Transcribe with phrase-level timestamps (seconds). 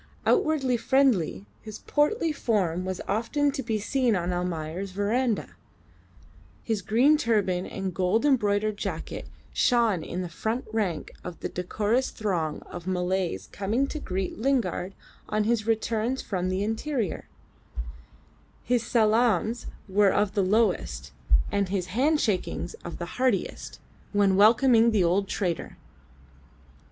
[0.25, 5.55] Outwardly friendly, his portly form was often to be seen on Almayer's verandah;
[6.63, 12.09] his green turban and gold embroidered jacket shone in the front rank of the decorous
[12.09, 14.95] throng of Malays coming to greet Lingard
[15.29, 17.27] on his returns from the interior;
[18.63, 21.11] his salaams were of the lowest,
[21.51, 23.79] and his hand shakings of the heartiest,
[24.13, 25.77] when welcoming the old trader.